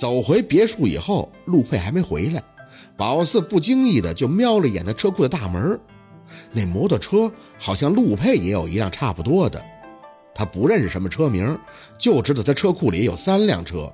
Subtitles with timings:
[0.00, 2.42] 走回别墅以后，陆佩还没回来，
[2.96, 5.78] 宝四不经意的就瞄了眼他车库的大门，
[6.52, 9.62] 那摩托车好像陆佩也有一辆差不多的，
[10.34, 11.54] 他不认识什么车名，
[11.98, 13.92] 就知道他车库里有三辆车。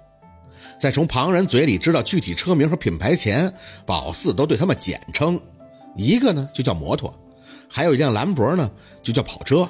[0.78, 3.52] 在从旁人嘴里知道具体车名和品牌前，
[3.84, 5.40] 宝四都对他们简称，
[5.96, 7.12] 一个呢就叫摩托，
[7.68, 8.70] 还有一辆兰博呢
[9.02, 9.68] 就叫跑车。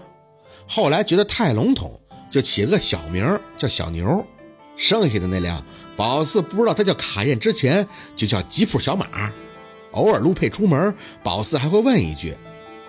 [0.69, 1.99] 后来觉得太笼统，
[2.31, 4.23] 就起了个小名叫小牛。
[4.77, 5.63] 剩下的那辆
[5.97, 9.07] 宝四不知道它叫卡宴，之前就叫吉普小马。
[9.93, 12.37] 偶尔陆佩出门，宝四还会问一句：“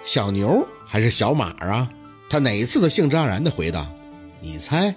[0.03, 1.89] 小牛还是小马啊？”
[2.29, 3.87] 他哪次都兴致盎然地回道
[4.41, 4.93] ：“你猜。”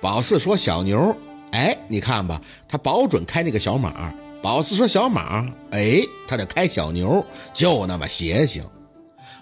[0.00, 1.16] 宝四说：“小牛。”
[1.50, 4.12] 哎，你看吧，他保准开那个小马。
[4.42, 8.64] 宝四说小马，哎，他就开小牛，就那么邪性。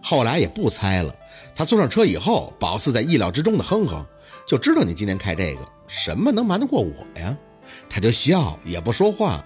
[0.03, 1.15] 后来也不猜了，
[1.55, 4.05] 他坐上车以后，宝四在意料之中的哼哼，
[4.47, 7.37] 就知道你今天开这个，什么能瞒得过我呀？
[7.87, 9.45] 他就笑，也不说话。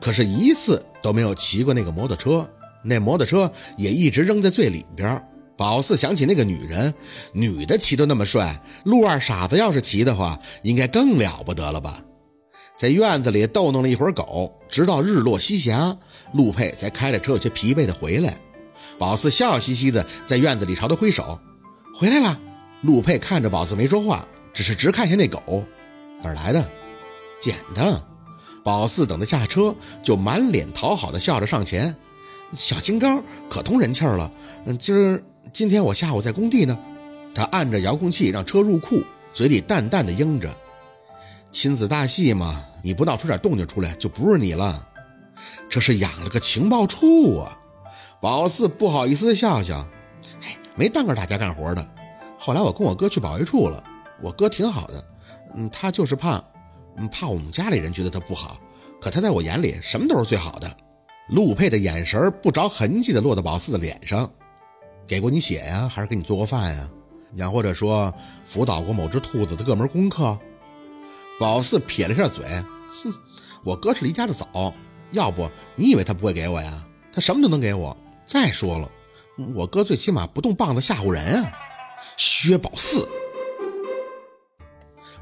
[0.00, 2.48] 可是，一次都没有骑过那个摩托车，
[2.82, 5.24] 那摩托车也一直扔在最里边。
[5.56, 6.92] 宝四想起那个女人，
[7.32, 12.02] 女的骑都那么帅，陆二傻子要是骑的话，应该更了不得了吧？
[12.76, 15.96] 在院子里逗弄了一会儿狗，直到日落西霞，
[16.32, 18.36] 陆佩才开着车有些疲惫的回来。
[18.98, 21.38] 宝四笑嘻嘻的在院子里朝他挥手
[21.94, 22.40] ：“回来了。”
[22.82, 25.64] 陆佩看着宝四没说话，只是直看向那狗
[26.24, 26.68] ：“哪儿来的？
[27.40, 28.02] 捡的。”
[28.64, 31.94] 宝四等他下车，就满脸讨好的笑着上前
[32.56, 34.32] ：“小金刚可通人气儿了。
[34.66, 36.76] 嗯，今儿。”今天我下午在工地呢，
[37.32, 40.52] 他按着遥控器让车入库，嘴里淡淡的应着
[41.52, 44.84] ：“亲子大戏嘛，你不闹出点动静出来就不是你了。”
[45.70, 47.56] 这是养了个情报处啊！
[48.20, 49.86] 宝四不好意思的笑笑
[50.42, 51.88] ：“嘿，没耽搁大家干活的。
[52.36, 53.84] 后来我跟我哥去保卫处了，
[54.20, 55.04] 我哥挺好的，
[55.56, 56.42] 嗯，他就是怕，
[56.96, 58.58] 嗯，怕我们家里人觉得他不好。
[59.00, 60.76] 可他在我眼里什么都是最好的。”
[61.30, 64.30] 陆佩的眼神不着痕迹的落到宝四的脸上。
[65.06, 66.88] 给过你血呀，还是给你做过饭呀？
[67.34, 68.12] 养或者说
[68.44, 70.38] 辅导过某只兔子的各门功课？
[71.40, 72.44] 宝四撇了下嘴，
[73.02, 73.12] 哼，
[73.64, 74.72] 我哥是离家的早，
[75.10, 76.86] 要不你以为他不会给我呀？
[77.12, 77.96] 他什么都能给我。
[78.26, 78.90] 再说了，
[79.54, 81.52] 我哥最起码不动棒子吓唬人啊。
[82.16, 83.08] 薛宝四，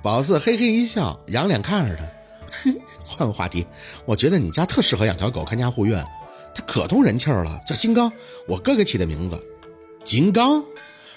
[0.03, 2.03] 宝四嘿嘿一笑，仰脸看着他，
[2.51, 2.77] 哼，
[3.07, 3.65] 换个话题，
[4.05, 6.05] 我觉得你家特适合养条狗看家护院，
[6.53, 8.11] 它可通人气儿了，叫金刚，
[8.49, 9.41] 我哥给起的名字。
[10.03, 10.65] 金刚，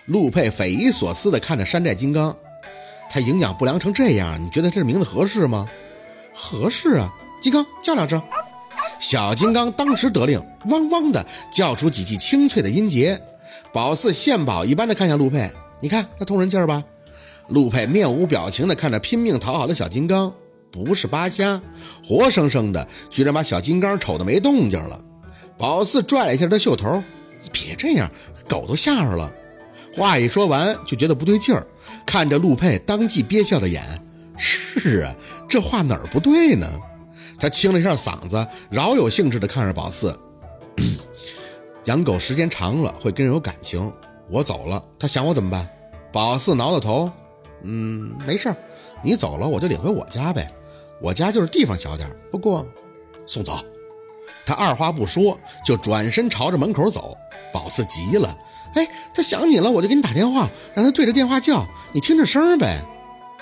[0.05, 2.37] 陆佩匪夷所思地看着山寨金刚，
[3.09, 5.67] 他营养不良成这样，你觉得这名字合适吗？
[6.35, 7.11] 合适啊！
[7.41, 8.21] 金刚叫两声，
[8.99, 13.19] 小金刚当时得令，汪汪的叫出几句清脆的音节。
[13.73, 16.83] 宝四献宝一般的看向陆佩，你看它通人气儿吧？
[17.49, 20.33] 陆佩面无表情地看着拼命讨好的小金刚，
[20.71, 21.61] 不是扒瞎，
[22.03, 24.99] 活生生的，居然把小金刚瞅得没动静了。
[25.57, 27.03] 宝四拽了一下他袖头，
[27.51, 28.09] 别这样。
[28.47, 29.31] 狗都吓着了，
[29.95, 31.65] 话一说完就觉得不对劲儿，
[32.05, 33.81] 看着陆佩当即憋笑的眼。
[34.37, 35.15] 是啊，
[35.47, 36.67] 这话哪儿不对呢？
[37.39, 40.17] 他清了一下嗓子，饶有兴致地看着宝四。
[41.85, 43.91] 养狗时间长了会跟人有感情，
[44.29, 45.67] 我走了，他想我怎么办？
[46.11, 47.11] 宝四挠挠头，
[47.65, 48.55] 嗯，没事儿，
[49.03, 50.51] 你走了我就领回我家呗。
[51.01, 52.65] 我家就是地方小点不过
[53.25, 53.57] 送走。
[54.45, 57.17] 他二话不说就转身朝着门口走。
[57.51, 58.37] 宝四急了，
[58.73, 62.81] 哎，他想你了，我就给你打电话，让他对着电话叫，你听着声呗。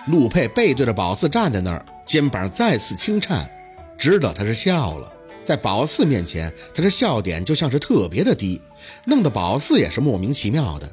[0.07, 3.49] 陆佩背对着宝四站在那儿，肩膀再次轻颤，
[3.97, 5.11] 知道他是笑了。
[5.43, 8.61] 在宝四面前，他的笑点就像是特别的低，
[9.05, 10.89] 弄得宝四也是莫名其妙的。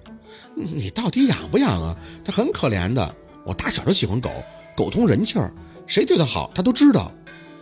[0.61, 1.97] 你到底养不养啊？
[2.25, 4.31] 他很可怜的，我打小就喜欢狗，
[4.77, 5.53] 狗通人气儿，
[5.87, 7.11] 谁对他好他都知道。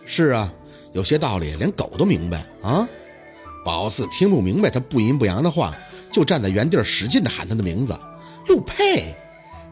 [0.04, 0.52] 是啊，
[0.92, 2.88] 有些道理连狗都明白啊。
[3.64, 5.74] 宝四听不明白他不阴不阳的话，
[6.10, 7.98] 就站在原地使劲地喊他的名字，
[8.46, 9.14] 陆佩。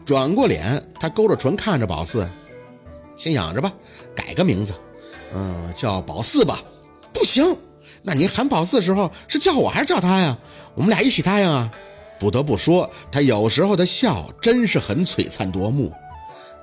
[0.05, 2.29] 转过脸，他勾着唇看着宝四，
[3.15, 3.73] 先养着吧，
[4.15, 4.73] 改个名字，
[5.33, 6.63] 嗯，叫宝四吧。
[7.11, 7.57] 不行，
[8.03, 10.37] 那你喊宝四的时候是叫我还是叫他呀？
[10.75, 11.69] 我们俩一起答应啊。
[12.19, 15.91] 不得不说，他有时候的笑真是很璀璨夺目。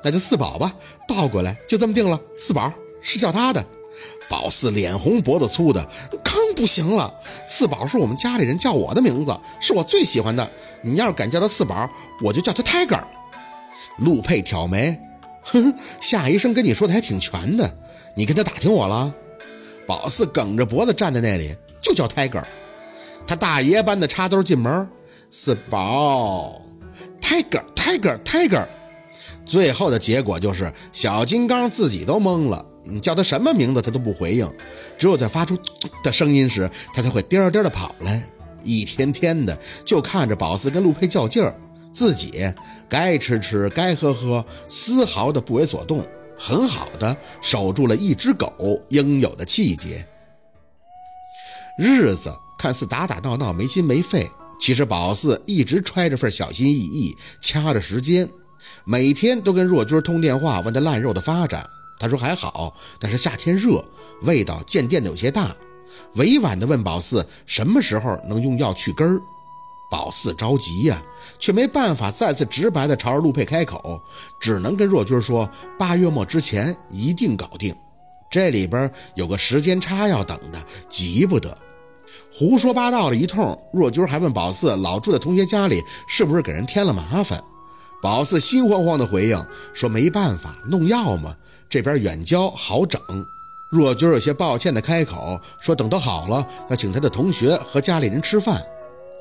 [0.02, 0.74] 那就四宝吧，
[1.08, 2.20] 倒过来就这么定了。
[2.36, 3.64] 四宝是叫他的。
[4.28, 5.86] 宝四脸红脖子粗的，
[6.22, 7.12] 更不行了。
[7.46, 10.50] 四宝是我们家里人叫我的名字，是我最喜欢的。
[10.82, 11.88] 你要是敢叫他四宝，
[12.22, 13.02] 我就叫他 Tiger。
[13.98, 14.98] 陆佩挑眉，
[15.42, 17.76] 哼哼，夏医生跟你说的还挺全的，
[18.16, 19.14] 你跟他打听我了？
[19.86, 22.42] 宝四梗着脖子站在那里，就叫 Tiger。
[23.26, 24.88] 他大爷般的插兜进门，
[25.36, 26.62] 四宝
[27.20, 28.68] ，Tiger，Tiger，Tiger。
[29.44, 32.64] 最后的结果就是小金刚自己都懵了。
[32.84, 34.48] 你叫他什么名字他都不回应，
[34.96, 35.58] 只有在发出
[36.04, 38.22] 的声音时，他才会颠颠的跑来。
[38.62, 41.52] 一天天的就看着宝四跟陆佩较劲儿，
[41.92, 42.54] 自己
[42.88, 46.06] 该吃吃该喝喝，丝毫的不为所动，
[46.38, 48.52] 很好的守住了一只狗
[48.90, 50.06] 应有的气节。
[51.76, 54.30] 日子看似打打闹闹没心没肺，
[54.64, 58.26] 其实宝四一直揣着份小心翼翼，掐着时间，
[58.86, 61.68] 每天都跟若君通电话问他烂肉的发展。
[62.00, 63.84] 他说还好，但是夏天热，
[64.22, 65.54] 味道渐渐的有些大。
[66.14, 69.20] 委婉地问宝四什么时候能用药去根儿。
[69.90, 71.02] 宝四着急呀，
[71.38, 74.00] 却没办法再次直白地朝着陆佩开口，
[74.40, 75.46] 只能跟若君说
[75.78, 77.76] 八月末之前一定搞定。
[78.30, 80.58] 这里边有个时间差要等的，
[80.88, 81.54] 急不得。
[82.36, 87.40] 胡说八道了一通，若君还问宝四老住在同学家里是不是给人添了麻烦。
[88.02, 91.32] 宝四心慌慌地回应说没办法，弄药嘛。
[91.70, 93.00] 这边远郊好整，
[93.70, 98.60] 若君有些抱歉的开口说：“等他好了，要请他的同学和家里人吃饭。”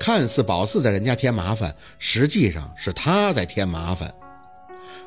[0.00, 4.12] 看似宝四在人家添麻烦，实际上是他在添麻烦。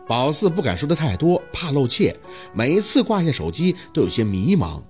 [0.08, 2.16] 宝四不敢说的太多，怕露怯，
[2.54, 4.82] 每一次挂下手机都有些迷茫。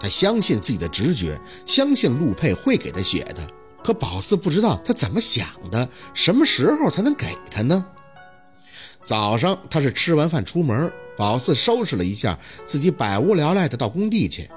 [0.00, 3.36] 他相信自己的直觉，相信陆佩会给他写的。
[3.82, 7.84] 可宝四不知道他怎么想的，什么时候才能给他呢？
[9.02, 10.92] 早上他是吃完饭出门。
[11.16, 14.48] 宝四收拾了一下自己，百无聊赖的到工地去。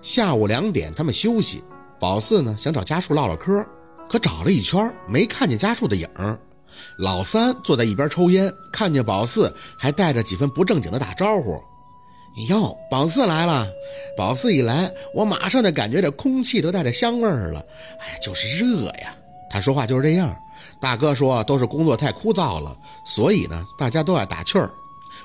[0.00, 1.62] 下午两点，他们休息。
[2.00, 3.66] 宝四呢想找家树唠唠嗑，
[4.08, 6.08] 可找了一圈没看见家树的影。
[6.98, 11.60] 老三坐在一边抽烟，看见宝四还带着几分不正经的打招呼
[12.48, 13.66] ：“哟，宝四来了！”
[14.16, 17.60] 宝四一来，我马上就感觉这空气都带着香味儿了。
[18.00, 19.14] 哎，就是热呀。
[19.50, 20.34] 他说话就是这样。
[20.80, 24.70] 大哥说都是工作太枯燥了，所以呢大家都爱打趣儿。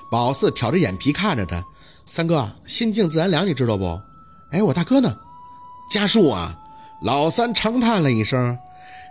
[0.09, 1.63] 宝四挑着眼皮看着他，
[2.05, 3.99] 三哥心静自然凉，你知道不？
[4.51, 5.13] 哎，我大哥呢？
[5.89, 6.57] 家树啊！
[7.01, 8.57] 老三长叹了一声，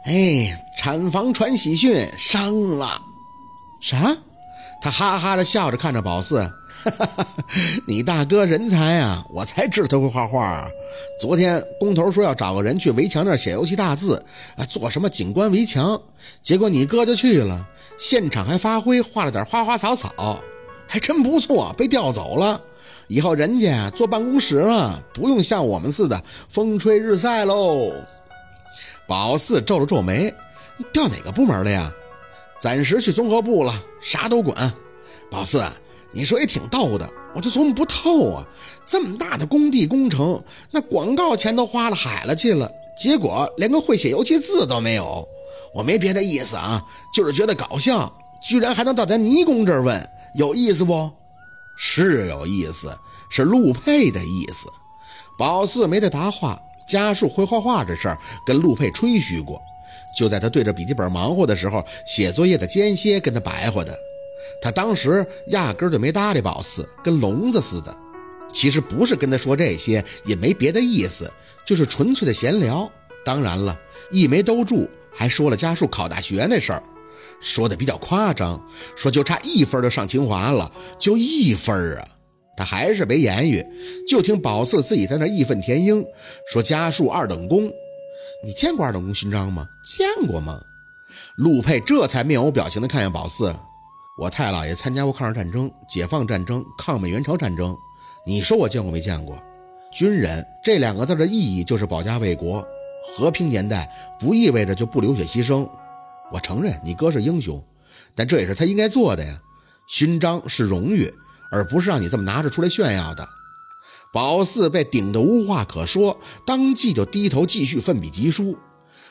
[0.05, 2.88] 哎，产房传喜讯，生了。
[3.81, 4.17] 啥？
[4.81, 6.50] 他哈哈的笑着看着宝四，
[7.87, 9.25] 你大哥人才啊！
[9.31, 10.69] 我才知道他会画画。
[11.21, 14.23] 昨天工头说要找个人去围墙那儿写油漆大字，
[14.56, 16.00] 啊，做什么景观围墙？
[16.43, 17.67] 结果你哥就去了，
[17.99, 20.38] 现场还发挥画了点花花草草。
[20.87, 22.61] 还真不错，被调走了。
[23.09, 27.93] 以后人家坐办公室了，不用像我们似的风吹日晒喽。
[29.06, 30.33] 宝四皱了皱眉
[30.93, 31.93] ：“调哪个部门了呀
[32.61, 34.73] ？”“暂时去综合部了，啥都管。”
[35.31, 35.65] 宝四，
[36.12, 38.47] 你说也挺逗的，我就琢磨不透啊。
[38.87, 45.27] 这么大的工地工程，那广告钱都花了海了去了，结果连个会写油漆字都没有。
[45.73, 46.83] 我没别的意思啊，
[47.15, 48.12] 就是觉得搞笑，
[48.43, 50.09] 居然还能到咱泥工这儿问。
[50.35, 51.11] 有意思不？
[51.77, 52.93] 是有意思，
[53.31, 54.69] 是陆佩的意思。
[55.39, 56.61] 宝四没得答话。
[56.89, 59.62] 家树会画画这事儿跟陆佩吹嘘过，
[60.19, 63.97] 就在他对着笔记本忙活的时候，写作业的间歇跟他白话的。
[64.61, 67.94] 他当时压根就没搭理宝四，跟聋子似的。
[68.52, 71.31] 其实不是跟他说这些，也没别的意思，
[71.64, 72.91] 就是纯粹的闲聊。
[73.25, 73.79] 当然了，
[74.11, 76.82] 一没兜住，还说了家树考大学那事儿。
[77.41, 78.61] 说的比较夸张，
[78.97, 82.08] 说就差一分就上清华了，就一分啊！
[82.56, 83.64] 他还是没言语，
[84.06, 86.04] 就听宝四自己在那义愤填膺，
[86.52, 87.71] 说家树二等功。
[88.45, 89.66] 你见过二等功勋章吗？
[89.83, 90.61] 见过吗？
[91.37, 93.54] 陆佩这才面无表情的看向宝四。
[94.21, 97.75] 我太姥爷参加过抗日战争、解放战争、抗美援朝战争，
[98.27, 99.43] 你说我见过没见过？
[99.91, 102.62] 军人这两个字的意义就是保家卫国，
[103.17, 105.67] 和平年代不意味着就不流血牺牲。
[106.31, 107.65] 我承认你哥是英雄，
[108.15, 109.41] 但这也是他应该做的呀。
[109.89, 111.11] 勋章是荣誉，
[111.50, 113.27] 而不是让你这么拿着出来炫耀的。
[114.12, 118.59] 宝四被顶得无话可说，当即就低头继续奋笔疾书。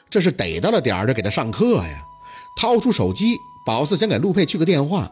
[0.07, 2.05] 这是逮到了点儿就给他上课呀。
[2.55, 3.37] 掏出手机，
[3.69, 5.11] 宝四想给陆佩去个电话。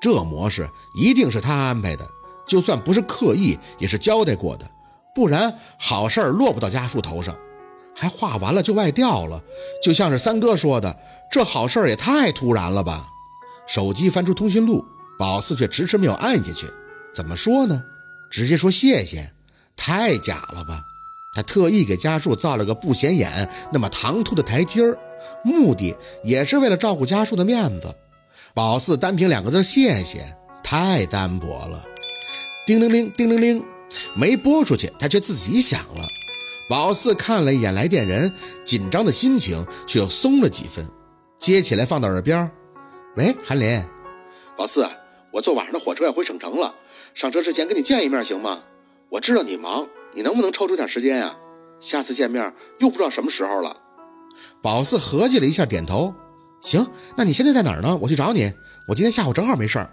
[0.00, 2.04] 这模式一定是他安排的，
[2.48, 4.68] 就算不是刻意，也是交代过的，
[5.14, 7.32] 不然好事儿落不到家树头上。
[7.94, 9.40] 还画完了就外调了，
[9.80, 10.98] 就像是三哥说的，
[11.30, 13.06] 这好事儿也太突然了吧！
[13.68, 14.84] 手机翻出通讯录，
[15.16, 16.66] 宝四却迟迟没有按下去。
[17.14, 17.84] 怎么说呢？
[18.32, 19.32] 直接说谢谢，
[19.76, 20.82] 太假了吧？
[21.36, 24.98] 他特意给家树造了个不显眼、那么唐突的台阶儿，
[25.44, 27.94] 目的也是为了照顾家树的面子。
[28.54, 31.84] 宝四单凭两个字谢谢，太单薄了。
[32.66, 33.64] 叮铃铃，叮铃铃，
[34.14, 36.06] 没拨出去，他却自己响了。
[36.68, 38.32] 宝四看了一眼来电人，
[38.64, 40.86] 紧张的心情却又松了几分，
[41.38, 42.50] 接起来放到耳边
[43.16, 43.82] ：“喂，韩林，
[44.56, 44.86] 宝四，
[45.32, 46.74] 我坐晚上的火车要回省城了，
[47.14, 48.62] 上车之前跟你见一面行吗？
[49.10, 51.36] 我知道你忙，你能不能抽出点时间呀？
[51.80, 53.76] 下次见面又不知道什么时候了。
[54.60, 56.14] 宝四合计了一下，点头。
[56.60, 56.86] 行，
[57.16, 57.96] 那你现在在哪儿呢？
[58.02, 58.52] 我去找你。
[58.86, 59.90] 我今天下午正好没事儿。